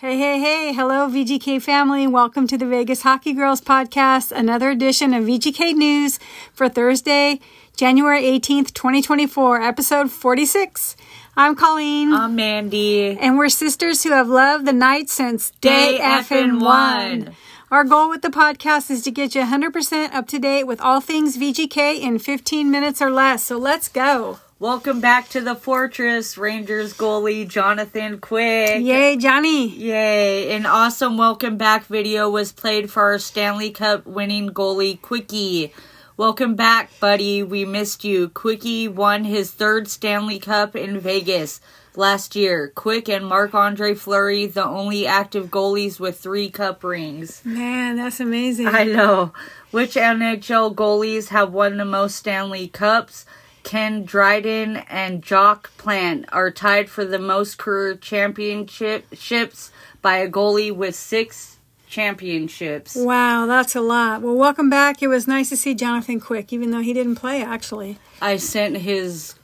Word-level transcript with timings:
Hey, 0.00 0.16
hey, 0.16 0.40
hey. 0.40 0.72
Hello, 0.72 1.10
VGK 1.10 1.60
family. 1.60 2.06
Welcome 2.06 2.46
to 2.46 2.56
the 2.56 2.64
Vegas 2.64 3.02
Hockey 3.02 3.34
Girls 3.34 3.60
podcast, 3.60 4.32
another 4.32 4.70
edition 4.70 5.12
of 5.12 5.24
VGK 5.24 5.74
News 5.74 6.18
for 6.54 6.70
Thursday, 6.70 7.38
January 7.76 8.22
18th, 8.22 8.72
2024, 8.72 9.60
episode 9.60 10.10
46. 10.10 10.96
I'm 11.36 11.54
Colleen. 11.54 12.14
I'm 12.14 12.34
Mandy. 12.34 13.18
And 13.18 13.36
we're 13.36 13.50
sisters 13.50 14.02
who 14.02 14.12
have 14.12 14.26
loved 14.26 14.64
the 14.66 14.72
night 14.72 15.10
since 15.10 15.50
day, 15.60 15.98
Day 15.98 16.02
effing 16.02 16.62
one. 16.62 17.24
one. 17.26 17.36
Our 17.70 17.84
goal 17.84 18.08
with 18.08 18.22
the 18.22 18.30
podcast 18.30 18.90
is 18.90 19.02
to 19.02 19.10
get 19.10 19.34
you 19.34 19.42
100% 19.42 20.14
up 20.14 20.26
to 20.28 20.38
date 20.38 20.64
with 20.64 20.80
all 20.80 21.02
things 21.02 21.36
VGK 21.36 22.00
in 22.00 22.18
15 22.18 22.70
minutes 22.70 23.02
or 23.02 23.10
less. 23.10 23.44
So 23.44 23.58
let's 23.58 23.88
go. 23.88 24.38
Welcome 24.60 25.00
back 25.00 25.30
to 25.30 25.40
the 25.40 25.54
Fortress, 25.54 26.36
Rangers 26.36 26.92
goalie 26.92 27.48
Jonathan 27.48 28.20
Quick. 28.20 28.82
Yay, 28.82 29.16
Johnny. 29.16 29.70
Yay. 29.70 30.54
An 30.54 30.66
awesome 30.66 31.16
welcome 31.16 31.56
back 31.56 31.86
video 31.86 32.28
was 32.28 32.52
played 32.52 32.90
for 32.90 33.04
our 33.04 33.18
Stanley 33.18 33.70
Cup 33.70 34.04
winning 34.04 34.50
goalie 34.50 35.00
Quickie. 35.00 35.72
Welcome 36.18 36.56
back, 36.56 36.90
buddy. 37.00 37.42
We 37.42 37.64
missed 37.64 38.04
you. 38.04 38.28
Quickie 38.28 38.86
won 38.86 39.24
his 39.24 39.50
third 39.50 39.88
Stanley 39.88 40.38
Cup 40.38 40.76
in 40.76 41.00
Vegas 41.00 41.62
last 41.96 42.36
year. 42.36 42.70
Quick 42.74 43.08
and 43.08 43.26
Marc 43.26 43.54
Andre 43.54 43.94
Fleury, 43.94 44.44
the 44.44 44.66
only 44.66 45.06
active 45.06 45.46
goalies 45.46 45.98
with 45.98 46.20
three 46.20 46.50
cup 46.50 46.84
rings. 46.84 47.40
Man, 47.46 47.96
that's 47.96 48.20
amazing. 48.20 48.66
I 48.66 48.84
know. 48.84 49.32
Which 49.70 49.94
NHL 49.94 50.74
goalies 50.74 51.28
have 51.28 51.50
won 51.50 51.78
the 51.78 51.86
most 51.86 52.16
Stanley 52.16 52.68
Cups? 52.68 53.24
Ken 53.62 54.04
Dryden 54.04 54.78
and 54.88 55.24
Jacques 55.24 55.70
Plante 55.76 56.24
are 56.32 56.50
tied 56.50 56.88
for 56.88 57.04
the 57.04 57.18
most 57.18 57.58
career 57.58 57.94
championships 57.94 59.70
by 60.02 60.16
a 60.18 60.28
goalie 60.30 60.74
with 60.74 60.94
six 60.94 61.58
championships. 61.86 62.96
Wow, 62.96 63.46
that's 63.46 63.74
a 63.74 63.80
lot. 63.80 64.22
Well, 64.22 64.34
welcome 64.36 64.70
back. 64.70 65.02
It 65.02 65.08
was 65.08 65.26
nice 65.26 65.48
to 65.50 65.56
see 65.56 65.74
Jonathan 65.74 66.20
Quick, 66.20 66.52
even 66.52 66.70
though 66.70 66.80
he 66.80 66.92
didn't 66.92 67.16
play, 67.16 67.42
actually. 67.42 67.98
I 68.22 68.36
sent 68.36 68.76
his 68.78 69.34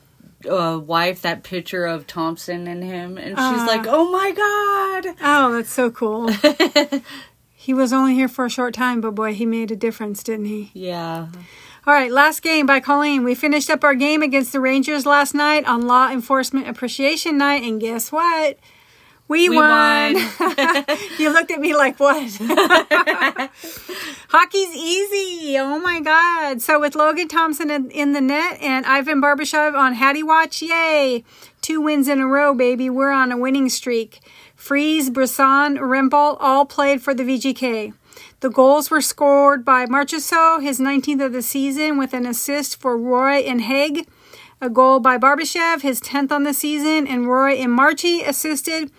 uh, 0.49 0.81
wife 0.83 1.23
that 1.23 1.43
picture 1.43 1.87
of 1.87 2.07
Thompson 2.07 2.67
and 2.67 2.83
him, 2.85 3.19
and 3.19 3.31
she's 3.31 3.39
Ah. 3.39 3.65
like, 3.67 3.87
"Oh 3.89 4.11
my 4.13 4.31
god!" 4.31 5.17
Oh, 5.23 5.53
that's 5.53 5.71
so 5.73 5.91
cool. 5.91 6.29
he 7.55 7.75
was 7.75 7.93
only 7.93 8.15
here 8.15 8.29
for 8.29 8.45
a 8.45 8.51
short 8.51 8.75
time, 8.75 9.01
but 9.01 9.15
boy, 9.15 9.35
he 9.35 9.45
made 9.45 9.71
a 9.73 9.77
difference, 9.77 10.23
didn't 10.23 10.47
he? 10.47 10.71
Yeah. 10.73 11.27
All 11.87 11.95
right, 11.95 12.11
last 12.11 12.43
game 12.43 12.67
by 12.67 12.81
Colleen. 12.81 13.23
We 13.23 13.37
finished 13.37 13.71
up 13.71 13.85
our 13.85 13.95
game 13.95 14.21
against 14.21 14.53
the 14.53 14.61
Rangers 14.61 15.07
last 15.07 15.35
night 15.35 15.65
on 15.67 15.87
Law 15.87 16.11
Enforcement 16.11 16.69
Appreciation 16.69 17.39
Night, 17.39 17.63
and 17.63 17.81
guess 17.81 18.11
what? 18.11 18.59
We, 19.29 19.49
We 19.49 19.55
won. 19.57 20.15
won. 20.15 20.17
you 21.19 21.33
looked 21.33 21.53
at 21.53 21.61
me 21.61 21.77
like, 21.77 22.01
what? 22.01 22.17
Hockey's 24.31 24.75
easy. 24.75 25.57
Oh 25.59 25.79
my 25.79 26.01
God. 26.01 26.61
So, 26.61 26.81
with 26.81 26.97
Logan 26.97 27.29
Thompson 27.29 27.71
in, 27.71 27.89
in 27.93 28.15
the 28.15 28.21
net 28.21 28.61
and 28.61 28.85
Ivan 28.85 29.23
Barbashev 29.23 29.79
on 29.79 29.95
Hattie 29.95 30.25
Watch, 30.25 30.63
yay. 30.63 31.23
Two 31.63 31.81
wins 31.81 32.09
in 32.09 32.19
a 32.19 32.27
row, 32.27 32.53
baby. 32.53 32.91
We're 32.91 33.13
on 33.13 33.31
a 33.31 33.37
winning 33.37 33.69
streak. 33.69 34.19
Froese, 34.59 35.13
Brisson, 35.13 35.77
Rempel 35.77 36.37
all 36.41 36.65
played 36.65 37.01
for 37.01 37.15
the 37.15 37.23
VGK. 37.23 37.93
The 38.47 38.53
goals 38.53 38.93
were 38.93 39.01
scored 39.01 39.65
by 39.65 39.87
Marchessault, 39.87 40.63
his 40.63 40.79
19th 40.79 41.21
of 41.21 41.33
the 41.33 41.43
season, 41.43 41.99
with 41.99 42.15
an 42.15 42.25
assist 42.25 42.81
for 42.81 42.97
Roy 42.97 43.39
and 43.39 43.61
Hague. 43.63 44.07
A 44.61 44.71
goal 44.71 45.01
by 45.01 45.19
Barbashev, 45.19 45.83
his 45.83 46.01
10th 46.01 46.31
on 46.31 46.45
the 46.45 46.55
season, 46.55 47.09
and 47.09 47.27
Roy 47.27 47.55
and 47.55 47.73
Marchi 47.73 48.23
assisted. 48.23 48.93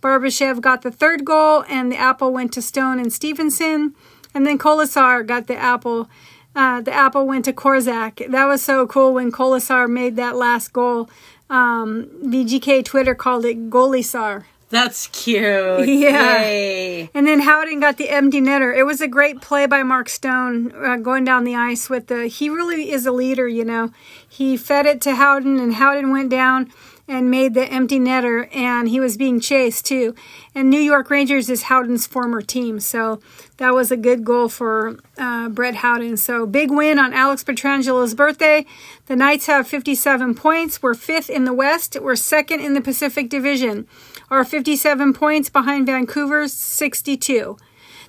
Barbashev 0.00 0.62
got 0.62 0.80
the 0.80 0.90
third 0.90 1.26
goal, 1.26 1.66
and 1.68 1.92
the 1.92 1.98
apple 1.98 2.32
went 2.32 2.54
to 2.54 2.62
Stone 2.62 2.98
and 2.98 3.12
Stephenson. 3.12 3.94
And 4.32 4.46
then 4.46 4.56
Kolesar 4.56 5.26
got 5.26 5.48
the 5.48 5.56
apple. 5.58 6.08
Uh, 6.56 6.80
the 6.80 6.94
apple 6.94 7.26
went 7.26 7.44
to 7.44 7.52
Korczak. 7.52 8.30
That 8.30 8.46
was 8.46 8.62
so 8.62 8.86
cool 8.86 9.12
when 9.12 9.30
Kolesar 9.30 9.86
made 9.86 10.16
that 10.16 10.34
last 10.34 10.72
goal. 10.72 11.10
Um, 11.50 12.08
VGK 12.24 12.82
Twitter 12.86 13.14
called 13.14 13.44
it 13.44 13.68
Goalisar. 13.68 14.44
That's 14.70 15.06
cute. 15.08 15.88
Yeah. 15.88 16.40
Yay. 16.42 17.10
And 17.14 17.26
then 17.26 17.40
Howden 17.40 17.80
got 17.80 17.96
the 17.96 18.10
empty 18.10 18.40
netter. 18.40 18.76
It 18.76 18.84
was 18.84 19.00
a 19.00 19.08
great 19.08 19.40
play 19.40 19.66
by 19.66 19.82
Mark 19.82 20.08
Stone 20.08 20.72
uh, 20.72 20.96
going 20.96 21.24
down 21.24 21.44
the 21.44 21.54
ice 21.54 21.88
with 21.88 22.08
the. 22.08 22.26
He 22.26 22.48
really 22.48 22.90
is 22.90 23.06
a 23.06 23.12
leader, 23.12 23.46
you 23.46 23.64
know. 23.64 23.90
He 24.28 24.56
fed 24.56 24.86
it 24.86 25.00
to 25.02 25.14
Howden, 25.14 25.58
and 25.60 25.74
Howden 25.74 26.10
went 26.10 26.30
down 26.30 26.72
and 27.06 27.30
made 27.30 27.54
the 27.54 27.66
empty 27.66 27.98
netter, 27.98 28.48
and 28.54 28.88
he 28.88 28.98
was 28.98 29.16
being 29.16 29.38
chased 29.40 29.84
too. 29.84 30.14
And 30.54 30.70
New 30.70 30.80
York 30.80 31.10
Rangers 31.10 31.50
is 31.50 31.64
Howden's 31.64 32.06
former 32.06 32.40
team, 32.40 32.80
so 32.80 33.20
that 33.58 33.74
was 33.74 33.90
a 33.90 33.96
good 33.96 34.24
goal 34.24 34.48
for 34.48 34.98
uh, 35.18 35.48
Brett 35.50 35.76
Howden. 35.76 36.16
So 36.16 36.46
big 36.46 36.70
win 36.70 36.98
on 36.98 37.12
Alex 37.12 37.44
Pietrangelo's 37.44 38.14
birthday. 38.14 38.64
The 39.06 39.16
Knights 39.16 39.46
have 39.46 39.68
57 39.68 40.34
points. 40.34 40.82
We're 40.82 40.94
fifth 40.94 41.28
in 41.28 41.44
the 41.44 41.52
West. 41.52 41.96
We're 42.00 42.16
second 42.16 42.60
in 42.60 42.74
the 42.74 42.80
Pacific 42.80 43.28
Division. 43.28 43.86
Our 44.30 44.44
57 44.44 45.12
points 45.12 45.50
behind 45.50 45.86
Vancouver's 45.86 46.52
62. 46.52 47.58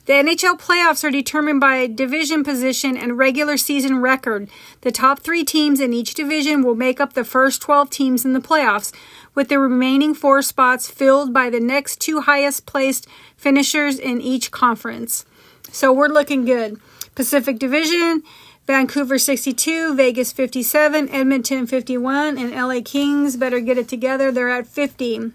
The 0.05 0.13
NHL 0.13 0.59
playoffs 0.59 1.03
are 1.03 1.09
determined 1.09 1.59
by 1.59 1.87
division 1.87 2.43
position 2.43 2.95
and 2.95 3.17
regular 3.17 3.57
season 3.57 4.01
record. 4.01 4.47
The 4.81 4.91
top 4.91 5.21
three 5.21 5.43
teams 5.43 5.79
in 5.79 5.93
each 5.93 6.13
division 6.13 6.61
will 6.61 6.75
make 6.75 6.99
up 6.99 7.13
the 7.13 7.23
first 7.23 7.59
12 7.63 7.89
teams 7.89 8.23
in 8.23 8.33
the 8.33 8.39
playoffs, 8.39 8.93
with 9.33 9.49
the 9.49 9.57
remaining 9.57 10.13
four 10.13 10.43
spots 10.43 10.87
filled 10.87 11.33
by 11.33 11.49
the 11.49 11.59
next 11.59 11.99
two 11.99 12.21
highest 12.21 12.67
placed 12.67 13.07
finishers 13.35 13.97
in 13.97 14.21
each 14.21 14.51
conference. 14.51 15.25
So 15.71 15.91
we're 15.91 16.07
looking 16.07 16.45
good. 16.45 16.79
Pacific 17.15 17.57
Division, 17.57 18.21
Vancouver 18.67 19.17
62, 19.17 19.95
Vegas 19.95 20.31
57, 20.31 21.09
Edmonton 21.09 21.65
51, 21.65 22.37
and 22.37 22.51
LA 22.51 22.81
Kings 22.85 23.37
better 23.37 23.59
get 23.59 23.79
it 23.79 23.87
together. 23.87 24.31
They're 24.31 24.49
at 24.49 24.67
50. 24.67 25.31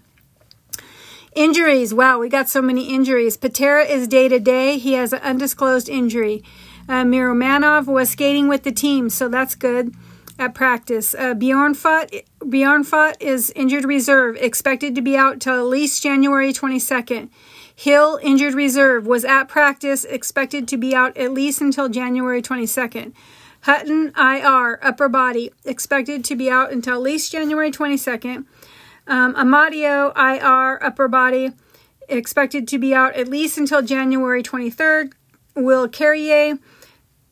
Injuries. 1.33 1.93
Wow, 1.93 2.19
we 2.19 2.27
got 2.27 2.49
so 2.49 2.61
many 2.61 2.93
injuries. 2.93 3.37
Patera 3.37 3.85
is 3.85 4.07
day 4.07 4.27
to 4.27 4.39
day. 4.39 4.77
He 4.77 4.93
has 4.93 5.13
an 5.13 5.21
undisclosed 5.21 5.87
injury. 5.87 6.43
Uh, 6.89 7.03
Miromanov 7.03 7.85
was 7.85 8.09
skating 8.09 8.49
with 8.49 8.63
the 8.63 8.71
team, 8.71 9.09
so 9.09 9.29
that's 9.29 9.55
good 9.55 9.95
at 10.37 10.53
practice. 10.53 11.13
Uh, 11.13 11.33
Bjornfot, 11.33 12.25
Bjornfot 12.39 13.15
is 13.21 13.49
injured 13.55 13.85
reserve, 13.85 14.35
expected 14.37 14.93
to 14.95 15.01
be 15.01 15.15
out 15.15 15.39
till 15.39 15.55
at 15.55 15.65
least 15.67 16.03
January 16.03 16.51
22nd. 16.51 17.29
Hill, 17.73 18.19
injured 18.21 18.53
reserve, 18.53 19.07
was 19.07 19.23
at 19.23 19.45
practice, 19.45 20.03
expected 20.03 20.67
to 20.67 20.77
be 20.77 20.93
out 20.93 21.15
at 21.15 21.31
least 21.31 21.61
until 21.61 21.87
January 21.87 22.41
22nd. 22.41 23.13
Hutton, 23.61 24.11
IR, 24.17 24.79
upper 24.83 25.07
body, 25.07 25.51
expected 25.63 26.25
to 26.25 26.35
be 26.35 26.49
out 26.49 26.73
until 26.73 26.95
at 26.95 27.01
least 27.01 27.31
January 27.31 27.71
22nd. 27.71 28.45
Um, 29.11 29.33
Amadio, 29.35 30.13
IR, 30.15 30.81
upper 30.81 31.09
body, 31.09 31.51
expected 32.07 32.65
to 32.69 32.79
be 32.79 32.95
out 32.95 33.13
at 33.15 33.27
least 33.27 33.57
until 33.57 33.81
January 33.81 34.41
23rd. 34.41 35.11
Will 35.53 35.89
Carrier, 35.89 36.57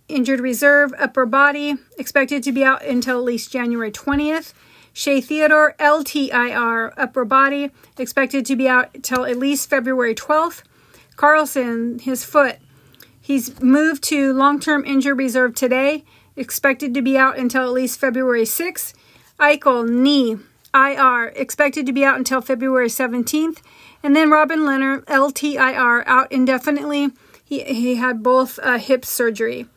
injured 0.10 0.42
reserve, 0.42 0.94
upper 1.00 1.26
body, 1.26 1.76
expected 1.98 2.44
to 2.44 2.52
be 2.52 2.66
out 2.66 2.84
until 2.84 3.20
at 3.20 3.24
least 3.24 3.54
January 3.54 3.94
20th. 3.94 4.52
Shea 4.92 5.22
Theodore, 5.22 5.74
LTIR, 5.80 6.92
upper 6.98 7.24
body, 7.24 7.72
expected 7.98 8.46
to 8.48 8.58
be 8.58 8.68
out 8.68 9.02
till 9.02 9.24
at 9.24 9.38
least 9.38 9.70
February 9.70 10.14
12th. 10.14 10.64
Karlsson, 11.16 12.02
his 12.02 12.26
foot, 12.26 12.58
he's 13.22 13.58
moved 13.62 14.04
to 14.04 14.34
long 14.34 14.60
term 14.60 14.84
injured 14.84 15.18
reserve 15.18 15.56
today, 15.56 16.04
expected 16.36 16.94
to 16.94 17.02
be 17.02 17.18
out 17.18 17.38
until 17.38 17.64
at 17.64 17.72
least 17.72 18.02
February 18.02 18.44
6th. 18.44 18.94
Eichel, 19.40 19.88
knee, 19.88 20.40
IR, 20.74 21.28
expected 21.36 21.86
to 21.86 21.94
be 21.94 22.04
out 22.04 22.18
until 22.18 22.42
February 22.42 22.88
17th. 22.88 23.62
And 24.04 24.16
then 24.16 24.30
Robin 24.30 24.66
Leonard, 24.66 25.06
LTIR, 25.08 26.04
out 26.06 26.32
indefinitely. 26.32 27.12
He, 27.44 27.64
he 27.64 27.96
had 27.96 28.24
both 28.24 28.60
uh, 28.62 28.78
hip 28.78 29.04
surgery. 29.06 29.68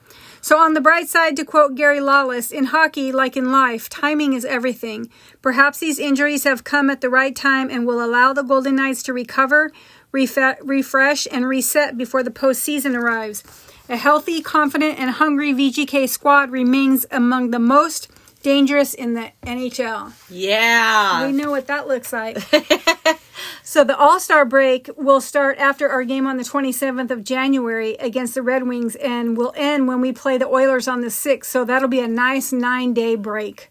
So, 0.44 0.58
on 0.58 0.74
the 0.74 0.80
bright 0.80 1.08
side, 1.08 1.36
to 1.36 1.44
quote 1.44 1.76
Gary 1.76 2.00
Lawless, 2.00 2.50
in 2.50 2.64
hockey, 2.66 3.12
like 3.12 3.36
in 3.36 3.52
life, 3.52 3.88
timing 3.88 4.32
is 4.32 4.44
everything. 4.44 5.08
Perhaps 5.40 5.78
these 5.78 6.00
injuries 6.00 6.42
have 6.42 6.64
come 6.64 6.90
at 6.90 7.00
the 7.00 7.08
right 7.08 7.34
time 7.34 7.70
and 7.70 7.86
will 7.86 8.04
allow 8.04 8.32
the 8.32 8.42
Golden 8.42 8.74
Knights 8.74 9.04
to 9.04 9.12
recover, 9.12 9.70
refe- 10.12 10.58
refresh, 10.60 11.28
and 11.30 11.46
reset 11.46 11.96
before 11.96 12.24
the 12.24 12.30
postseason 12.32 12.96
arrives. 12.96 13.44
A 13.88 13.96
healthy, 13.96 14.42
confident, 14.42 14.98
and 14.98 15.12
hungry 15.12 15.52
VGK 15.52 16.08
squad 16.08 16.50
remains 16.50 17.06
among 17.12 17.52
the 17.52 17.60
most 17.60 18.08
dangerous 18.42 18.94
in 18.94 19.14
the 19.14 19.32
NHL. 19.42 20.12
Yeah. 20.28 21.26
We 21.26 21.32
know 21.32 21.50
what 21.50 21.66
that 21.68 21.88
looks 21.88 22.12
like. 22.12 22.38
so 23.62 23.84
the 23.84 23.96
All 23.96 24.20
Star 24.20 24.44
break 24.44 24.88
will 24.96 25.20
start 25.20 25.58
after 25.58 25.88
our 25.88 26.04
game 26.04 26.26
on 26.26 26.36
the 26.36 26.44
27th 26.44 27.10
of 27.10 27.24
January 27.24 27.94
against 27.94 28.34
the 28.34 28.42
Red 28.42 28.66
Wings 28.66 28.96
and 28.96 29.36
will 29.36 29.52
end 29.56 29.88
when 29.88 30.00
we 30.00 30.12
play 30.12 30.38
the 30.38 30.46
Oilers 30.46 30.88
on 30.88 31.00
the 31.00 31.08
6th. 31.08 31.46
So 31.46 31.64
that'll 31.64 31.88
be 31.88 32.00
a 32.00 32.08
nice 32.08 32.52
nine 32.52 32.92
day 32.94 33.14
break. 33.14 33.70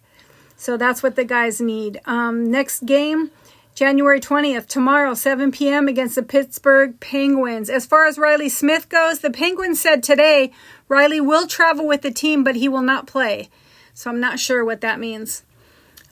So 0.56 0.76
that's 0.76 1.02
what 1.02 1.16
the 1.16 1.24
guys 1.24 1.60
need. 1.60 2.00
Um, 2.06 2.50
next 2.50 2.86
game 2.86 3.30
January 3.74 4.20
20th, 4.20 4.66
tomorrow, 4.66 5.14
7 5.14 5.50
p.m. 5.50 5.88
against 5.88 6.14
the 6.14 6.22
Pittsburgh 6.22 7.00
Penguins. 7.00 7.70
As 7.70 7.86
far 7.86 8.06
as 8.06 8.18
Reilly 8.18 8.50
Smith 8.50 8.90
goes, 8.90 9.20
the 9.20 9.30
Penguins 9.30 9.80
said 9.80 10.02
today 10.02 10.52
Riley 10.88 11.22
will 11.22 11.46
travel 11.46 11.86
with 11.86 12.02
the 12.02 12.10
team, 12.10 12.44
but 12.44 12.56
he 12.56 12.68
will 12.68 12.82
not 12.82 13.06
play. 13.06 13.48
So 13.94 14.10
I'm 14.10 14.20
not 14.20 14.38
sure 14.38 14.64
what 14.64 14.80
that 14.80 14.98
means. 14.98 15.44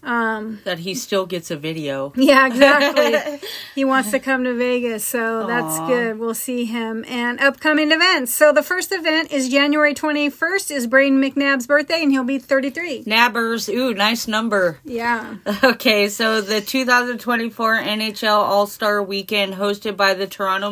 Um, 0.02 0.60
that 0.64 0.78
he 0.78 0.94
still 0.94 1.26
gets 1.26 1.50
a 1.50 1.56
video. 1.56 2.12
Yeah, 2.20 2.46
exactly. 2.46 3.48
he 3.74 3.84
wants 3.84 4.10
to 4.12 4.18
come 4.20 4.44
to 4.44 4.54
Vegas, 4.54 5.04
so 5.04 5.46
that's 5.46 5.78
good. 5.80 6.18
We'll 6.18 6.34
see 6.34 6.64
him. 6.64 7.04
And 7.08 7.40
upcoming 7.40 7.90
events. 7.92 8.32
So 8.32 8.52
the 8.52 8.62
first 8.62 8.92
event 8.92 9.32
is 9.32 9.48
January 9.48 9.94
21st 9.94 10.70
is 10.70 10.86
Brayden 10.86 11.18
McNabb's 11.18 11.66
birthday, 11.66 12.02
and 12.02 12.12
he'll 12.12 12.24
be 12.24 12.38
33. 12.38 13.04
Nabbers, 13.04 13.68
ooh, 13.72 13.92
nice 13.94 14.28
number. 14.28 14.78
Yeah. 14.84 15.36
Okay, 15.62 16.08
so 16.08 16.40
the 16.40 16.60
2024 16.60 17.82
NHL 17.82 18.28
All 18.28 18.66
Star 18.66 19.02
Weekend 19.02 19.54
hosted 19.54 19.96
by 19.96 20.14
the 20.14 20.26
Toronto 20.26 20.70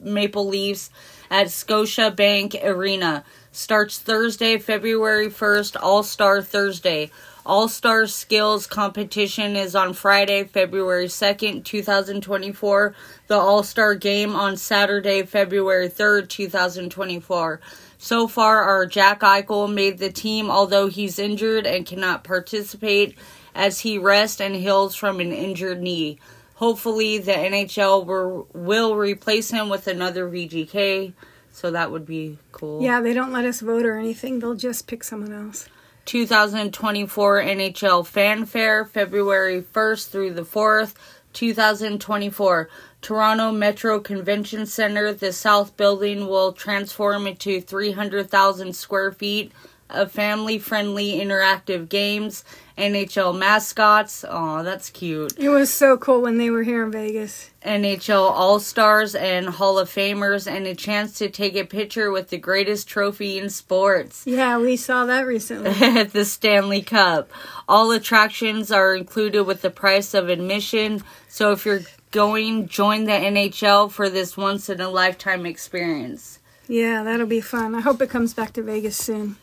Maple 0.00 0.46
Leafs 0.46 0.90
at 1.30 1.48
Scotiabank 1.48 2.62
Arena 2.62 3.24
starts 3.56 3.98
Thursday, 3.98 4.58
February 4.58 5.28
1st, 5.28 5.76
All 5.82 6.02
Star 6.02 6.42
Thursday. 6.42 7.10
All 7.46 7.68
Star 7.68 8.06
Skills 8.06 8.66
competition 8.66 9.56
is 9.56 9.74
on 9.74 9.94
Friday, 9.94 10.44
February 10.44 11.06
2nd, 11.06 11.64
2024. 11.64 12.94
The 13.28 13.34
All 13.34 13.62
Star 13.62 13.94
game 13.94 14.36
on 14.36 14.58
Saturday, 14.58 15.22
February 15.22 15.88
3rd, 15.88 16.28
2024. 16.28 17.60
So 17.96 18.28
far, 18.28 18.62
our 18.62 18.84
Jack 18.84 19.20
Eichel 19.20 19.72
made 19.72 19.98
the 19.98 20.12
team, 20.12 20.50
although 20.50 20.88
he's 20.88 21.18
injured 21.18 21.66
and 21.66 21.86
cannot 21.86 22.24
participate 22.24 23.16
as 23.54 23.80
he 23.80 23.96
rests 23.96 24.38
and 24.38 24.54
heals 24.54 24.94
from 24.94 25.18
an 25.18 25.32
injured 25.32 25.80
knee. 25.80 26.18
Hopefully, 26.56 27.18
the 27.18 27.32
NHL 27.32 28.46
will 28.52 28.96
replace 28.96 29.50
him 29.50 29.70
with 29.70 29.86
another 29.86 30.28
VGK, 30.28 31.14
so 31.56 31.70
that 31.70 31.90
would 31.90 32.04
be 32.04 32.36
cool. 32.52 32.82
Yeah, 32.82 33.00
they 33.00 33.14
don't 33.14 33.32
let 33.32 33.46
us 33.46 33.60
vote 33.60 33.86
or 33.86 33.98
anything, 33.98 34.40
they'll 34.40 34.54
just 34.54 34.86
pick 34.86 35.02
someone 35.02 35.32
else. 35.32 35.70
2024 36.04 37.40
NHL 37.40 38.06
Fanfare, 38.06 38.84
February 38.84 39.62
1st 39.62 40.10
through 40.10 40.34
the 40.34 40.42
4th, 40.42 40.92
2024. 41.32 42.68
Toronto 43.00 43.52
Metro 43.52 43.98
Convention 44.00 44.66
Center, 44.66 45.14
the 45.14 45.32
South 45.32 45.78
Building 45.78 46.26
will 46.26 46.52
transform 46.52 47.26
into 47.26 47.62
300,000 47.62 48.76
square 48.76 49.12
feet 49.12 49.50
of 49.88 50.12
family 50.12 50.58
friendly 50.58 51.18
interactive 51.18 51.88
games, 51.88 52.44
NHL 52.76 53.36
mascots. 53.38 54.24
Oh, 54.28 54.62
that's 54.62 54.90
cute. 54.90 55.32
It 55.38 55.48
was 55.48 55.72
so 55.72 55.96
cool 55.96 56.20
when 56.20 56.38
they 56.38 56.50
were 56.50 56.62
here 56.62 56.84
in 56.84 56.90
Vegas. 56.90 57.50
NHL 57.64 58.30
All 58.30 58.60
Stars 58.60 59.14
and 59.14 59.48
Hall 59.48 59.78
of 59.78 59.88
Famers, 59.88 60.50
and 60.50 60.66
a 60.66 60.74
chance 60.74 61.16
to 61.18 61.28
take 61.28 61.56
a 61.56 61.64
picture 61.64 62.10
with 62.10 62.30
the 62.30 62.38
greatest 62.38 62.88
trophy 62.88 63.38
in 63.38 63.50
sports. 63.50 64.24
Yeah, 64.26 64.58
we 64.58 64.76
saw 64.76 65.06
that 65.06 65.26
recently. 65.26 65.70
At 65.70 66.12
the 66.12 66.24
Stanley 66.24 66.82
Cup. 66.82 67.30
All 67.68 67.90
attractions 67.90 68.70
are 68.70 68.94
included 68.94 69.44
with 69.44 69.62
the 69.62 69.70
price 69.70 70.14
of 70.14 70.28
admission, 70.28 71.02
so 71.28 71.52
if 71.52 71.64
you're 71.64 71.82
going, 72.10 72.68
join 72.68 73.04
the 73.04 73.12
NHL 73.12 73.90
for 73.90 74.08
this 74.08 74.36
once 74.36 74.68
in 74.68 74.80
a 74.80 74.88
lifetime 74.88 75.44
experience. 75.46 76.38
Yeah, 76.68 77.02
that'll 77.02 77.26
be 77.26 77.40
fun. 77.40 77.74
I 77.74 77.80
hope 77.80 78.00
it 78.02 78.10
comes 78.10 78.34
back 78.34 78.52
to 78.54 78.62
Vegas 78.62 78.96
soon. 78.96 79.36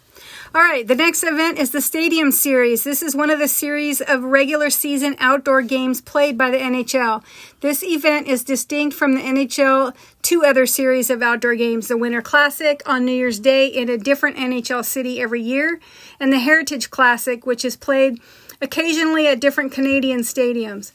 All 0.55 0.61
right, 0.61 0.87
the 0.87 0.95
next 0.95 1.23
event 1.23 1.57
is 1.57 1.71
the 1.71 1.81
Stadium 1.81 2.31
Series. 2.31 2.83
This 2.83 3.01
is 3.01 3.15
one 3.15 3.29
of 3.29 3.39
the 3.39 3.47
series 3.47 4.01
of 4.01 4.23
regular 4.23 4.69
season 4.69 5.15
outdoor 5.19 5.61
games 5.63 6.01
played 6.01 6.37
by 6.37 6.51
the 6.51 6.57
NHL. 6.57 7.23
This 7.61 7.83
event 7.83 8.27
is 8.27 8.43
distinct 8.43 8.95
from 8.95 9.15
the 9.15 9.21
NHL 9.21 9.95
two 10.21 10.45
other 10.45 10.65
series 10.65 11.09
of 11.09 11.21
outdoor 11.21 11.55
games 11.55 11.87
the 11.87 11.97
Winter 11.97 12.21
Classic 12.21 12.81
on 12.85 13.05
New 13.05 13.11
Year's 13.13 13.39
Day 13.39 13.67
in 13.67 13.89
a 13.89 13.97
different 13.97 14.37
NHL 14.37 14.85
city 14.85 15.19
every 15.19 15.41
year, 15.41 15.79
and 16.19 16.31
the 16.31 16.39
Heritage 16.39 16.89
Classic, 16.89 17.45
which 17.45 17.65
is 17.65 17.75
played 17.75 18.19
occasionally 18.61 19.27
at 19.27 19.39
different 19.39 19.71
Canadian 19.71 20.21
stadiums. 20.21 20.91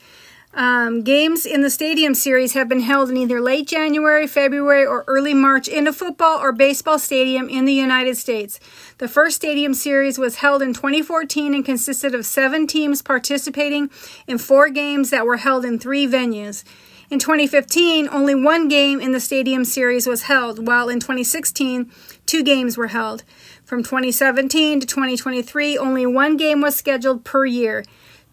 Um, 0.54 1.02
games 1.02 1.44
in 1.44 1.60
the 1.60 1.68
Stadium 1.68 2.14
Series 2.14 2.54
have 2.54 2.70
been 2.70 2.80
held 2.80 3.10
in 3.10 3.18
either 3.18 3.40
late 3.40 3.68
January, 3.68 4.26
February, 4.26 4.84
or 4.84 5.04
early 5.06 5.34
March 5.34 5.68
in 5.68 5.86
a 5.86 5.92
football 5.92 6.38
or 6.38 6.52
baseball 6.52 6.98
stadium 6.98 7.50
in 7.50 7.66
the 7.66 7.74
United 7.74 8.16
States. 8.16 8.58
The 8.96 9.08
first 9.08 9.36
Stadium 9.36 9.74
Series 9.74 10.18
was 10.18 10.36
held 10.36 10.62
in 10.62 10.72
2014 10.72 11.54
and 11.54 11.64
consisted 11.64 12.14
of 12.14 12.24
seven 12.24 12.66
teams 12.66 13.02
participating 13.02 13.90
in 14.26 14.38
four 14.38 14.70
games 14.70 15.10
that 15.10 15.26
were 15.26 15.36
held 15.36 15.66
in 15.66 15.78
three 15.78 16.06
venues. 16.06 16.64
In 17.10 17.18
2015, 17.18 18.08
only 18.10 18.34
one 18.34 18.68
game 18.68 19.00
in 19.00 19.12
the 19.12 19.20
Stadium 19.20 19.64
Series 19.64 20.06
was 20.06 20.22
held, 20.22 20.66
while 20.66 20.88
in 20.88 20.98
2016, 20.98 21.90
two 22.24 22.42
games 22.42 22.76
were 22.76 22.88
held. 22.88 23.22
From 23.64 23.82
2017 23.82 24.80
to 24.80 24.86
2023, 24.86 25.76
only 25.76 26.06
one 26.06 26.38
game 26.38 26.62
was 26.62 26.74
scheduled 26.74 27.24
per 27.24 27.44
year. 27.44 27.84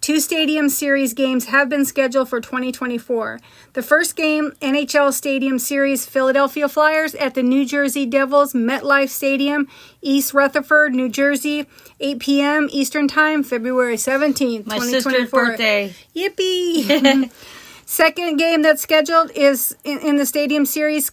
Two 0.05 0.19
Stadium 0.19 0.69
Series 0.69 1.15
games 1.15 1.45
have 1.45 1.67
been 1.67 1.83
scheduled 1.83 2.29
for 2.29 2.39
2024. 2.39 3.39
The 3.73 3.81
first 3.81 4.15
game, 4.15 4.51
NHL 4.61 5.11
Stadium 5.11 5.57
Series 5.57 6.05
Philadelphia 6.05 6.69
Flyers 6.69 7.15
at 7.15 7.33
the 7.33 7.41
New 7.41 7.65
Jersey 7.65 8.05
Devils 8.05 8.53
MetLife 8.53 9.09
Stadium, 9.09 9.67
East 10.03 10.31
Rutherford, 10.31 10.93
New 10.93 11.09
Jersey, 11.09 11.65
8 11.99 12.19
p.m. 12.19 12.67
Eastern 12.71 13.07
Time, 13.07 13.41
February 13.41 13.95
17th, 13.95 14.67
My 14.67 14.77
sister's 14.77 15.31
birthday. 15.31 15.95
Yippee! 16.15 17.31
Second 17.87 18.37
game 18.37 18.61
that's 18.61 18.83
scheduled 18.83 19.31
is 19.31 19.75
in, 19.83 19.97
in 20.01 20.17
the 20.17 20.27
Stadium 20.27 20.67
Series 20.67 21.11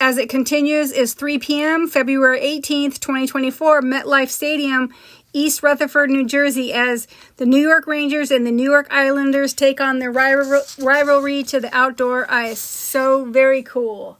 as 0.00 0.16
it 0.16 0.30
continues 0.30 0.92
is 0.92 1.14
3 1.14 1.38
p.m. 1.38 1.88
February 1.88 2.40
18th, 2.40 3.00
2024, 3.00 3.82
MetLife 3.82 4.30
Stadium 4.30 4.94
East 5.32 5.62
Rutherford, 5.62 6.10
New 6.10 6.26
Jersey, 6.26 6.72
as 6.72 7.06
the 7.36 7.46
New 7.46 7.60
York 7.60 7.86
Rangers 7.86 8.30
and 8.30 8.46
the 8.46 8.50
New 8.50 8.68
York 8.68 8.88
Islanders 8.90 9.54
take 9.54 9.80
on 9.80 9.98
their 9.98 10.10
rivalry 10.10 11.42
to 11.44 11.60
the 11.60 11.70
outdoor 11.72 12.30
ice. 12.30 12.60
So 12.60 13.24
very 13.24 13.62
cool. 13.62 14.18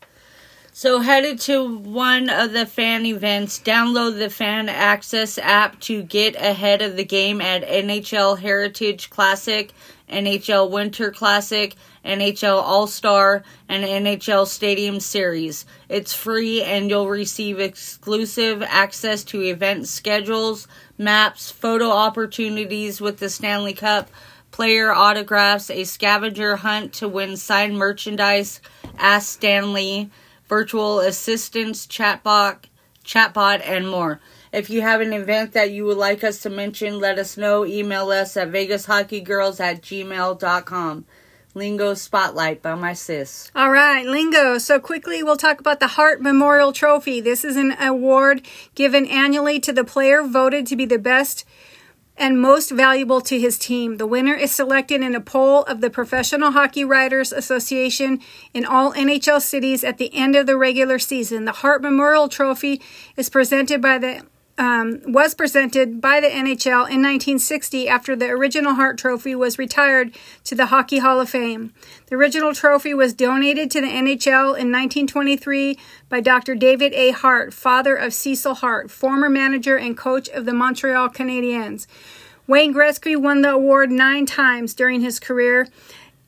So, 0.72 1.00
headed 1.00 1.38
to 1.40 1.76
one 1.76 2.30
of 2.30 2.52
the 2.52 2.64
fan 2.64 3.04
events, 3.04 3.58
download 3.58 4.18
the 4.18 4.30
Fan 4.30 4.70
Access 4.70 5.36
app 5.36 5.78
to 5.80 6.02
get 6.02 6.36
ahead 6.36 6.80
of 6.80 6.96
the 6.96 7.04
game 7.04 7.42
at 7.42 7.68
NHL 7.68 8.38
Heritage 8.38 9.10
Classic, 9.10 9.74
NHL 10.10 10.70
Winter 10.70 11.10
Classic, 11.10 11.76
NHL 12.04 12.62
All 12.62 12.86
Star, 12.86 13.42
and 13.68 13.84
NHL 13.84 14.46
Stadium 14.46 15.00
Series. 15.00 15.66
It's 15.88 16.12
free 16.12 16.62
and 16.62 16.90
you'll 16.90 17.08
receive 17.08 17.58
exclusive 17.58 18.62
access 18.62 19.24
to 19.24 19.42
event 19.42 19.88
schedules, 19.88 20.66
maps, 20.98 21.50
photo 21.50 21.90
opportunities 21.90 23.00
with 23.00 23.18
the 23.18 23.30
Stanley 23.30 23.74
Cup, 23.74 24.10
player 24.50 24.92
autographs, 24.92 25.70
a 25.70 25.84
scavenger 25.84 26.56
hunt 26.56 26.92
to 26.94 27.08
win 27.08 27.36
signed 27.36 27.76
merchandise, 27.76 28.60
Ask 28.98 29.38
Stanley, 29.38 30.10
virtual 30.48 31.00
assistants, 31.00 31.86
chatbot, 31.86 32.64
chatbot, 33.04 33.62
and 33.64 33.88
more. 33.88 34.20
If 34.52 34.68
you 34.68 34.80
have 34.82 35.00
an 35.00 35.12
event 35.12 35.52
that 35.52 35.70
you 35.70 35.84
would 35.84 35.96
like 35.96 36.24
us 36.24 36.42
to 36.42 36.50
mention, 36.50 36.98
let 36.98 37.18
us 37.18 37.36
know. 37.36 37.64
Email 37.64 38.10
us 38.10 38.36
at 38.36 38.50
vegashockey.girls 38.50 39.60
at 39.60 39.82
gmail.com. 39.82 41.04
Lingo 41.54 41.94
Spotlight 41.94 42.62
by 42.62 42.74
my 42.74 42.92
sis. 42.92 43.50
All 43.54 43.70
right, 43.70 44.06
Lingo. 44.06 44.58
So 44.58 44.78
quickly, 44.78 45.22
we'll 45.22 45.36
talk 45.36 45.60
about 45.60 45.80
the 45.80 45.88
Hart 45.88 46.20
Memorial 46.20 46.72
Trophy. 46.72 47.20
This 47.20 47.44
is 47.44 47.56
an 47.56 47.72
award 47.80 48.42
given 48.74 49.06
annually 49.06 49.58
to 49.60 49.72
the 49.72 49.84
player 49.84 50.22
voted 50.22 50.66
to 50.68 50.76
be 50.76 50.84
the 50.84 50.98
best 50.98 51.44
and 52.16 52.40
most 52.40 52.70
valuable 52.70 53.20
to 53.22 53.40
his 53.40 53.58
team. 53.58 53.96
The 53.96 54.06
winner 54.06 54.34
is 54.34 54.52
selected 54.52 55.00
in 55.00 55.14
a 55.14 55.20
poll 55.20 55.62
of 55.64 55.80
the 55.80 55.90
Professional 55.90 56.52
Hockey 56.52 56.84
Writers 56.84 57.32
Association 57.32 58.20
in 58.52 58.64
all 58.64 58.92
NHL 58.92 59.40
cities 59.40 59.82
at 59.82 59.98
the 59.98 60.14
end 60.14 60.36
of 60.36 60.46
the 60.46 60.56
regular 60.56 60.98
season. 60.98 61.46
The 61.46 61.52
Hart 61.52 61.82
Memorial 61.82 62.28
Trophy 62.28 62.80
is 63.16 63.30
presented 63.30 63.80
by 63.80 63.98
the 63.98 64.22
um, 64.60 65.00
was 65.06 65.32
presented 65.32 66.02
by 66.02 66.20
the 66.20 66.26
NHL 66.26 66.84
in 66.86 67.00
1960 67.00 67.88
after 67.88 68.14
the 68.14 68.26
original 68.26 68.74
Hart 68.74 68.98
Trophy 68.98 69.34
was 69.34 69.58
retired 69.58 70.14
to 70.44 70.54
the 70.54 70.66
Hockey 70.66 70.98
Hall 70.98 71.18
of 71.18 71.30
Fame. 71.30 71.72
The 72.08 72.16
original 72.16 72.52
trophy 72.52 72.92
was 72.92 73.14
donated 73.14 73.70
to 73.70 73.80
the 73.80 73.86
NHL 73.86 74.58
in 74.58 74.70
1923 74.70 75.78
by 76.10 76.20
Dr. 76.20 76.54
David 76.54 76.92
A. 76.92 77.12
Hart, 77.12 77.54
father 77.54 77.96
of 77.96 78.12
Cecil 78.12 78.56
Hart, 78.56 78.90
former 78.90 79.30
manager 79.30 79.78
and 79.78 79.96
coach 79.96 80.28
of 80.28 80.44
the 80.44 80.52
Montreal 80.52 81.08
Canadiens. 81.08 81.86
Wayne 82.46 82.74
Gretzky 82.74 83.16
won 83.16 83.40
the 83.40 83.52
award 83.52 83.90
nine 83.90 84.26
times 84.26 84.74
during 84.74 85.00
his 85.00 85.18
career 85.18 85.68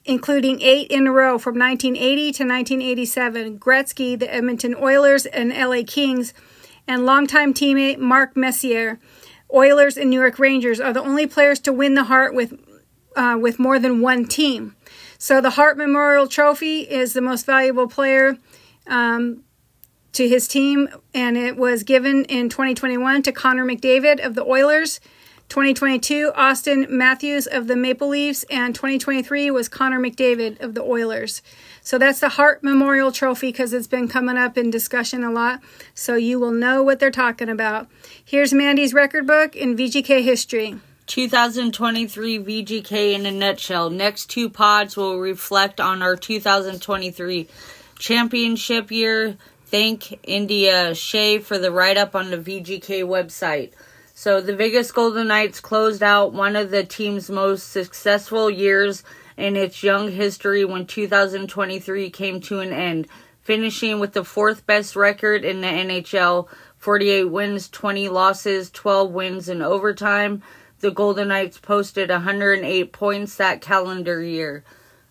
including 0.05 0.61
eight 0.61 0.91
in 0.91 1.07
a 1.07 1.13
row 1.13 1.39
from 1.39 1.57
1980 1.57 2.17
to 2.33 2.43
1987. 2.43 3.59
Gretzky, 3.61 4.19
the 4.19 4.35
Edmonton 4.35 4.75
Oilers, 4.75 5.27
and 5.27 5.51
LA 5.51 5.83
Kings 5.87 6.35
and 6.87 7.07
longtime 7.07 7.55
teammate 7.55 7.99
Mark 7.99 8.37
Messier. 8.37 8.99
Oilers 9.53 9.97
and 9.97 10.11
New 10.11 10.21
York 10.21 10.39
Rangers 10.39 10.81
are 10.81 10.93
the 10.93 11.03
only 11.03 11.27
players 11.27 11.61
to 11.61 11.73
win 11.73 11.95
the 11.95 12.05
Hart 12.05 12.35
with 12.35 12.59
uh, 13.15 13.37
with 13.41 13.59
more 13.59 13.79
than 13.79 14.01
one 14.01 14.25
team. 14.25 14.75
So 15.19 15.41
the 15.41 15.51
Hart 15.51 15.77
Memorial 15.77 16.27
Trophy 16.27 16.81
is 16.81 17.13
the 17.13 17.21
most 17.21 17.47
valuable 17.47 17.87
player 17.87 18.39
um, 18.87 19.45
to 20.13 20.29
his 20.29 20.49
team, 20.49 20.89
and 21.15 21.37
it 21.37 21.57
was 21.57 21.83
given 21.83 22.25
in 22.25 22.49
2021 22.49 23.23
to 23.25 23.33
Connor 23.33 23.65
McDavid 23.65 24.25
of 24.25 24.35
the 24.35 24.45
Oilers. 24.45 25.01
2022, 25.49 26.33
Auston 26.33 26.89
Matthews 26.89 27.47
of 27.47 27.67
the 27.67 27.77
Maple 27.77 28.09
Leafs, 28.09 28.43
and 28.45 28.75
2023 28.75 29.51
was 29.51 29.69
Connor 29.69 30.01
McDavid 30.01 30.59
of 30.63 30.75
the 30.75 30.83
Oilers. 30.83 31.43
So 31.85 31.99
that's 31.99 32.21
the 32.21 32.31
Hart 32.31 32.63
Memorial 32.63 33.11
Trophy 33.11 33.49
because 33.49 33.73
it's 33.73 33.89
been 33.89 34.07
coming 34.07 34.37
up 34.37 34.57
in 34.57 34.71
discussion 34.71 35.25
a 35.25 35.33
lot. 35.33 35.61
So 35.95 36.15
you 36.15 36.39
will 36.39 36.53
know 36.53 36.83
what 36.83 37.01
they're 37.01 37.11
talking 37.11 37.49
about. 37.49 37.89
Here's 38.25 38.53
Mandy's 38.53 38.95
record 38.95 39.27
book 39.27 39.57
in 39.57 39.77
VGK 39.77 40.23
history. 40.23 40.79
2023 41.07 42.39
VGK 42.39 43.15
in 43.15 43.27
a 43.27 43.33
nutshell. 43.33 43.91
Next 43.91 44.31
two 44.31 44.49
pods 44.49 44.97
will 44.97 45.19
reflect 45.19 45.81
on 45.81 46.03
our 46.03 46.15
2023 46.15 47.49
championship 47.99 48.93
year. 48.93 49.37
Thank 49.67 50.21
India 50.23 50.95
Shea 50.95 51.41
for 51.41 51.59
the 51.59 51.73
write 51.73 51.97
up 51.97 52.15
on 52.15 52.31
the 52.31 52.39
VGK 52.39 53.03
website. 53.03 53.73
So 54.15 54.41
the 54.41 54.55
Vegas 54.55 54.93
Golden 54.93 55.27
Knights 55.29 55.59
closed 55.59 56.03
out 56.03 56.33
one 56.33 56.55
of 56.55 56.71
the 56.71 56.85
team's 56.85 57.29
most 57.29 57.71
successful 57.73 58.49
years 58.49 59.03
in 59.37 59.57
its 59.57 59.83
young 59.83 60.11
history 60.11 60.65
when 60.65 60.87
2023 60.87 62.11
came 62.11 62.41
to 62.41 62.61
an 62.61 62.73
end, 62.73 63.09
finishing 63.41 64.01
with 64.01 64.13
the 64.13 64.25
fourth 64.25 64.67
best 64.67 64.97
record 64.97 65.45
in 65.45 65.61
the 65.61 65.67
NHL 65.67 66.49
48 66.83 67.25
wins, 67.27 67.69
20 67.69 68.09
losses, 68.09 68.69
12 68.71 69.13
wins 69.13 69.49
in 69.49 69.63
overtime. 69.63 70.43
The 70.81 70.91
Golden 70.91 71.29
Knights 71.29 71.59
posted 71.59 72.11
108 72.11 72.93
points 72.93 73.37
that 73.37 73.61
calendar 73.61 74.21
year. 74.21 74.65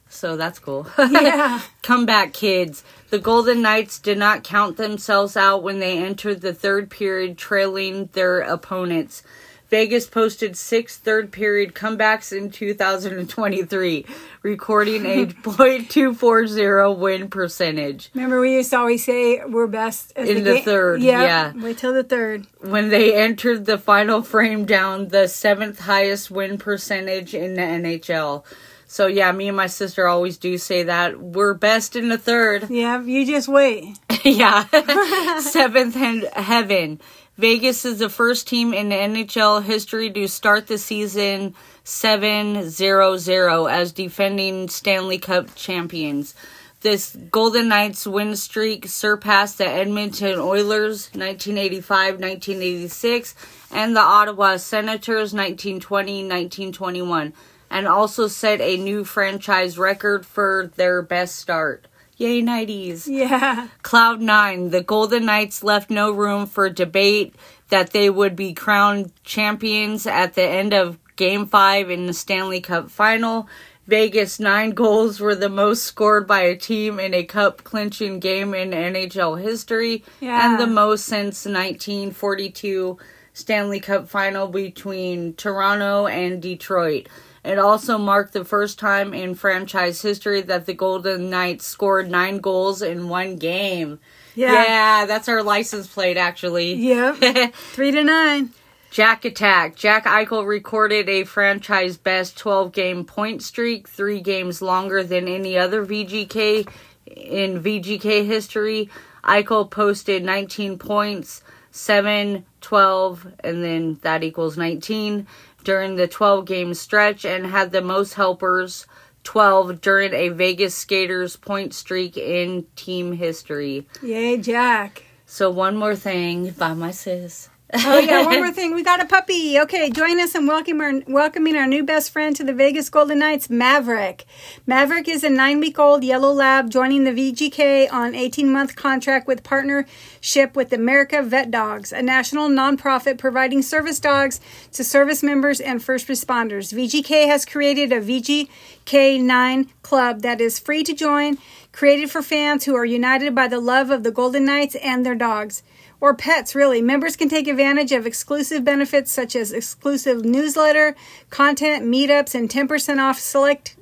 So 0.10 0.36
that's 0.36 0.60
cool. 0.60 0.86
Yeah. 0.98 1.62
Come 1.82 2.06
back, 2.06 2.34
kids. 2.34 2.84
The 3.10 3.20
Golden 3.20 3.62
Knights 3.62 4.00
did 4.00 4.18
not 4.18 4.44
count 4.44 4.76
themselves 4.76 5.38
out 5.38 5.64
when 5.64 5.80
they 5.80 5.98
entered 5.98 6.42
the 6.42 6.54
third 6.54 6.90
period, 6.90 7.38
trailing 7.38 8.10
their 8.12 8.42
opponents. 8.42 9.24
Vegas 9.72 10.06
posted 10.06 10.58
six 10.58 10.98
third 10.98 11.32
period 11.32 11.74
comebacks 11.74 12.36
in 12.38 12.52
2023, 12.52 14.06
recording 14.44 15.06
a 15.06 15.26
.240 15.44 16.98
win 16.98 17.30
percentage. 17.30 18.12
Remember, 18.14 18.42
we 18.42 18.56
used 18.56 18.72
to 18.72 18.78
always 18.80 19.06
say 19.06 19.42
we're 19.46 19.68
best 19.68 20.12
In 20.18 20.44
the 20.44 20.56
ga- 20.56 20.62
third, 20.62 21.02
Yeah, 21.02 21.24
yeah. 21.24 21.54
Wait 21.56 21.78
till 21.78 21.94
the 21.94 22.04
third. 22.04 22.48
When 22.60 22.90
they 22.90 23.16
entered 23.16 23.66
the 23.66 23.78
final 23.78 24.22
frame 24.24 24.66
down, 24.66 25.08
the 25.08 25.28
seventh 25.30 25.80
highest 25.80 26.30
win 26.30 26.58
percentage 26.58 27.34
in 27.34 27.54
the 27.54 27.62
NHL. 27.62 28.44
So 28.88 29.08
yeah, 29.08 29.32
me 29.32 29.48
and 29.48 29.56
my 29.56 29.68
sister 29.68 30.06
always 30.06 30.38
do 30.38 30.58
say 30.58 30.84
that 30.84 31.18
we're 31.18 31.54
best 31.54 31.96
in 31.96 32.10
the 32.10 32.18
third. 32.18 32.70
Yeah, 32.70 33.02
you 33.02 33.26
just 33.26 33.48
wait. 33.48 33.98
yeah. 34.26 34.66
Seventh 35.40 35.96
heaven. 35.96 37.00
Vegas 37.42 37.86
is 37.86 37.98
the 37.98 38.08
first 38.08 38.48
team 38.48 38.72
in 38.72 38.90
NHL 38.90 39.64
history 39.64 40.12
to 40.12 40.28
start 40.28 40.68
the 40.68 40.78
season 40.78 41.56
7 41.84 42.70
0 42.70 43.18
0 43.18 43.66
as 43.66 43.92
defending 43.92 44.70
Stanley 44.70 45.18
Cup 45.18 45.56
champions. 45.56 46.36
This 46.82 47.18
Golden 47.32 47.70
Knights 47.70 48.06
win 48.06 48.36
streak 48.36 48.88
surpassed 48.88 49.58
the 49.58 49.68
Edmonton 49.68 50.38
Oilers 50.38 51.10
1985 51.16 52.20
1986 52.20 53.34
and 53.72 53.96
the 53.96 54.02
Ottawa 54.02 54.58
Senators 54.58 55.34
1920 55.34 56.22
1921 56.22 57.34
and 57.72 57.88
also 57.88 58.28
set 58.28 58.62
a 58.62 58.78
new 58.78 59.04
franchise 59.04 59.80
record 59.80 60.28
for 60.28 60.70
their 60.76 61.02
best 61.02 61.38
start. 61.38 61.88
Yay, 62.22 62.42
90s. 62.44 63.08
Yeah. 63.08 63.68
Cloud 63.82 64.22
nine, 64.22 64.70
the 64.70 64.84
Golden 64.84 65.26
Knights 65.26 65.64
left 65.64 65.90
no 65.90 66.12
room 66.12 66.46
for 66.46 66.70
debate 66.70 67.34
that 67.70 67.92
they 67.94 68.12
would 68.12 68.36
be 68.36 68.54
crowned 68.54 69.12
champions 69.24 70.06
at 70.06 70.36
the 70.36 70.44
end 70.44 70.72
of 70.74 71.00
Game 71.16 71.48
5 71.48 71.90
in 71.90 72.06
the 72.06 72.14
Stanley 72.14 72.62
Cup 72.62 72.92
final. 72.92 73.48
Vegas 73.88 74.40
nine 74.40 74.70
goals 74.70 75.20
were 75.20 75.34
the 75.34 75.50
most 75.50 75.84
scored 75.84 76.28
by 76.28 76.42
a 76.42 76.56
team 76.56 77.00
in 77.00 77.16
a 77.16 77.24
cup 77.24 77.64
clinching 77.64 78.20
game 78.20 78.54
in 78.54 78.70
NHL 78.70 79.42
history 79.42 80.04
Yeah. 80.20 80.52
and 80.52 80.60
the 80.60 80.68
most 80.68 81.06
since 81.06 81.46
1942 81.46 82.98
Stanley 83.34 83.80
Cup 83.80 84.08
final 84.08 84.48
between 84.48 85.34
Toronto 85.34 86.06
and 86.06 86.40
Detroit. 86.42 87.08
It 87.44 87.58
also 87.58 87.98
marked 87.98 88.34
the 88.34 88.46
first 88.46 88.78
time 88.78 89.14
in 89.14 89.34
franchise 89.34 90.02
history 90.02 90.42
that 90.42 90.68
the 90.68 90.74
Golden 90.74 91.30
Knights 91.30 91.66
scored 91.66 92.10
nine 92.10 92.38
goals 92.38 92.82
in 92.82 93.10
one 93.10 93.38
game. 93.38 94.00
Yeah. 94.36 94.54
Yeah, 94.64 95.06
that's 95.08 95.28
our 95.28 95.42
license 95.42 95.88
plate, 95.88 96.18
actually. 96.18 96.76
Yep. 96.76 97.16
Three 97.54 97.92
to 97.92 98.04
nine. 98.04 98.52
Jack 98.92 99.24
Attack. 99.24 99.76
Jack 99.76 100.06
Eichel 100.06 100.46
recorded 100.46 101.08
a 101.08 101.24
franchise 101.24 101.96
best 101.98 102.38
12 102.38 102.74
game 102.74 103.06
point 103.06 103.42
streak, 103.42 103.88
three 103.88 104.20
games 104.20 104.62
longer 104.62 105.02
than 105.02 105.30
any 105.30 105.58
other 105.58 105.86
VGK 105.86 106.70
in 107.08 107.64
VGK 107.64 108.26
history. 108.26 108.90
Eichel 109.24 109.70
posted 109.72 110.24
19 110.24 110.78
points, 110.78 111.42
7, 111.72 112.46
12, 112.60 113.28
and 113.40 113.64
then 113.64 113.98
that 114.02 114.24
equals 114.24 114.58
19 114.58 115.26
during 115.64 115.96
the 115.96 116.08
12 116.08 116.46
game 116.46 116.74
stretch 116.74 117.26
and 117.26 117.46
had 117.46 117.72
the 117.72 117.82
most 117.82 118.16
helpers, 118.16 118.88
12, 119.24 119.82
during 119.82 120.14
a 120.14 120.30
Vegas 120.30 120.76
Skaters 120.76 121.36
point 121.36 121.74
streak 121.74 122.18
in 122.18 122.66
team 122.76 123.14
history. 123.14 123.88
Yay, 124.02 124.38
Jack. 124.38 125.04
So, 125.26 125.50
one 125.50 125.78
more 125.78 125.96
thing 125.96 126.52
by 126.52 126.74
my 126.74 126.92
sis. 126.92 127.51
Oh 127.74 128.00
yeah, 128.00 128.26
one 128.26 128.40
more 128.40 128.52
thing. 128.54 128.74
We 128.74 128.84
got 128.84 129.02
a 129.02 129.06
puppy. 129.06 129.60
Okay, 129.60 129.90
join 129.90 130.20
us 130.20 130.36
in 130.36 130.46
welcome 130.46 130.82
our, 130.82 130.94
welcoming 131.08 131.56
our 131.56 131.68
new 131.68 131.84
best 131.84 132.12
friend 132.12 132.36
to 132.36 132.44
the 132.44 132.54
Vegas 132.54 132.90
Golden 132.90 133.20
Knights, 133.20 133.50
Maverick. 133.50 134.26
Maverick 134.66 135.08
is 135.08 135.24
a 135.24 135.30
nine-week-old 135.30 136.04
yellow 136.04 136.32
lab 136.32 136.70
joining 136.70 137.06
the 137.06 137.12
VGK 137.12 137.92
on 137.92 138.14
18-month 138.14 138.76
contract 138.76 139.28
with 139.28 139.44
partnership 139.44 140.56
with 140.56 140.74
America 140.74 141.22
Vet 141.22 141.50
Dogs, 141.50 141.94
a 141.94 142.02
national 142.02 142.50
nonprofit 142.50 143.18
providing 143.18 143.62
service 143.62 144.00
dogs 144.00 144.42
to 144.74 144.84
service 144.84 145.24
members 145.24 145.62
and 145.62 145.82
first 145.82 146.08
responders. 146.08 146.74
VGK 146.74 147.28
has 147.28 147.46
created 147.46 147.94
a 147.94 148.02
VGK9 148.02 149.70
club 149.82 150.22
that 150.24 150.42
is 150.42 150.60
free 150.60 150.84
to 150.84 150.94
join, 150.94 151.38
created 151.72 152.12
for 152.12 152.22
fans 152.22 152.66
who 152.66 152.76
are 152.76 152.86
united 152.86 153.34
by 153.34 153.48
the 153.48 153.60
love 153.60 153.90
of 153.90 154.04
the 154.04 154.12
Golden 154.12 154.46
Knights 154.46 154.76
and 154.76 155.06
their 155.06 155.16
dogs 155.16 155.64
or 156.02 156.16
pets, 156.16 156.56
really. 156.56 156.82
Members 156.82 157.16
can 157.16 157.30
take 157.30 157.48
advantage 157.48 157.92
of 157.92 158.06
exclusive 158.06 158.66
benefits 158.66 159.12
such 159.12 159.36
as 159.36 159.54
exclusive 159.54 160.26
newsletter, 160.26 160.96
content, 161.30 161.86
meetups, 161.86 162.36
and 162.36 162.50
10% 162.50 162.98
off 162.98 163.20
select 163.20 163.78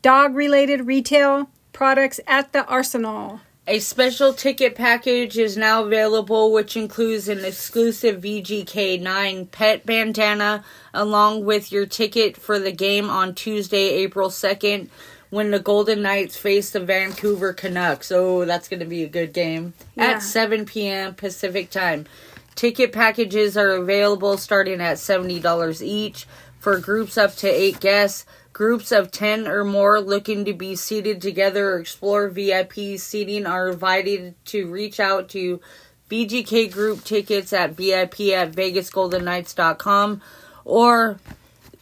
dog 0.00 0.34
related 0.34 0.86
retail 0.86 1.50
products 1.72 2.20
at 2.26 2.52
the 2.52 2.64
Arsenal. 2.66 3.40
A 3.66 3.78
special 3.78 4.34
ticket 4.34 4.74
package 4.74 5.38
is 5.38 5.56
now 5.56 5.84
available, 5.84 6.52
which 6.52 6.76
includes 6.76 7.28
an 7.28 7.46
exclusive 7.46 8.20
VGK9 8.20 9.50
pet 9.50 9.86
bandana, 9.86 10.62
along 10.92 11.46
with 11.46 11.72
your 11.72 11.86
ticket 11.86 12.36
for 12.36 12.58
the 12.58 12.72
game 12.72 13.08
on 13.08 13.34
Tuesday, 13.34 13.88
April 13.88 14.28
2nd, 14.28 14.88
when 15.34 15.50
the 15.50 15.58
Golden 15.58 16.02
Knights 16.02 16.36
face 16.36 16.70
the 16.70 16.78
Vancouver 16.78 17.52
Canucks. 17.52 18.12
Oh, 18.12 18.44
that's 18.44 18.68
going 18.68 18.78
to 18.78 18.86
be 18.86 19.02
a 19.02 19.08
good 19.08 19.32
game. 19.32 19.74
Yeah. 19.96 20.12
At 20.12 20.22
7 20.22 20.64
p.m. 20.64 21.14
Pacific 21.14 21.70
Time. 21.70 22.06
Ticket 22.54 22.92
packages 22.92 23.56
are 23.56 23.70
available 23.70 24.38
starting 24.38 24.80
at 24.80 24.98
$70 24.98 25.82
each 25.82 26.26
for 26.60 26.78
groups 26.78 27.18
up 27.18 27.34
to 27.36 27.48
8 27.48 27.80
guests. 27.80 28.24
Groups 28.52 28.92
of 28.92 29.10
10 29.10 29.48
or 29.48 29.64
more 29.64 30.00
looking 30.00 30.44
to 30.44 30.52
be 30.52 30.76
seated 30.76 31.20
together 31.20 31.70
or 31.70 31.80
explore 31.80 32.28
VIP 32.28 32.96
seating 32.96 33.44
are 33.44 33.70
invited 33.70 34.36
to 34.46 34.70
reach 34.70 35.00
out 35.00 35.28
to 35.30 35.60
VGK 36.08 36.70
group 36.72 37.02
tickets 37.02 37.52
at 37.52 37.72
VIP 37.72 38.20
at 38.30 38.52
VegasGoldenKnights.com 38.52 40.22
or 40.64 41.18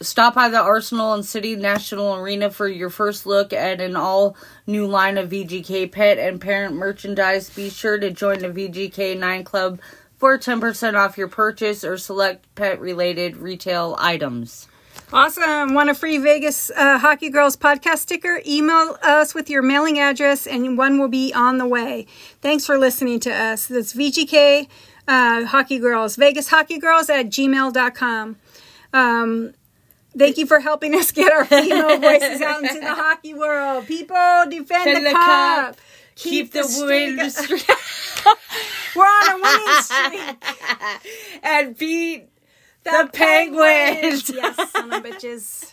stop 0.03 0.35
by 0.35 0.49
the 0.49 0.59
Arsenal 0.59 1.13
and 1.13 1.25
City 1.25 1.55
National 1.55 2.15
Arena 2.15 2.49
for 2.49 2.67
your 2.67 2.89
first 2.89 3.25
look 3.25 3.53
at 3.53 3.81
an 3.81 3.95
all 3.95 4.35
new 4.67 4.85
line 4.85 5.17
of 5.17 5.29
VGK 5.29 5.91
pet 5.91 6.17
and 6.17 6.39
parent 6.39 6.75
merchandise. 6.75 7.49
Be 7.49 7.69
sure 7.69 7.97
to 7.97 8.11
join 8.11 8.39
the 8.39 8.49
VGK 8.49 9.17
9 9.17 9.43
Club 9.43 9.79
for 10.17 10.37
10% 10.37 10.95
off 10.95 11.17
your 11.17 11.27
purchase 11.27 11.83
or 11.83 11.97
select 11.97 12.53
pet 12.55 12.79
related 12.79 13.37
retail 13.37 13.95
items. 13.99 14.67
Awesome. 15.11 15.73
Want 15.73 15.89
a 15.89 15.93
free 15.93 16.17
Vegas 16.17 16.71
uh, 16.71 16.97
Hockey 16.97 17.29
Girls 17.29 17.55
podcast 17.55 17.99
sticker? 17.99 18.41
Email 18.45 18.97
us 19.03 19.35
with 19.35 19.49
your 19.49 19.61
mailing 19.61 19.99
address 19.99 20.47
and 20.47 20.77
one 20.77 20.99
will 20.99 21.07
be 21.07 21.33
on 21.33 21.57
the 21.57 21.67
way. 21.67 22.07
Thanks 22.41 22.65
for 22.65 22.77
listening 22.77 23.19
to 23.21 23.33
us. 23.33 23.67
That's 23.67 23.93
VGK 23.93 24.67
uh, 25.07 25.45
Hockey 25.45 25.79
Girls, 25.79 26.15
Vegas 26.15 26.49
Hockey 26.49 26.79
Girls 26.79 27.09
at 27.09 27.27
gmail.com. 27.27 28.37
Um, 28.93 29.53
Thank 30.17 30.37
you 30.37 30.45
for 30.45 30.59
helping 30.59 30.93
us 30.95 31.11
get 31.11 31.31
our 31.31 31.45
female 31.45 31.97
voices 31.99 32.41
out 32.41 32.61
into 32.63 32.79
the 32.79 32.93
hockey 32.93 33.33
world. 33.33 33.87
People, 33.87 34.43
defend 34.49 34.97
the, 34.97 35.09
the 35.09 35.11
cup. 35.11 35.75
cup. 35.75 35.77
Keep, 36.15 36.51
the, 36.51 36.63
streak- 36.63 37.17
win 37.17 37.29
streak 37.31 37.65
We're 38.95 39.03
on 39.03 39.31
a 39.31 39.41
winning 39.41 39.81
streak. 39.81 41.39
and 41.43 41.77
beat 41.77 42.27
the 42.83 43.09
Penguins. 43.11 44.29
yes, 44.29 44.71
son 44.71 44.93
of 44.93 45.03
bitches. 45.03 45.65